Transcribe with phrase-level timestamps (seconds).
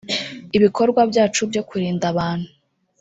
[0.57, 2.49] ibikorwa byacu byo kurinda abantu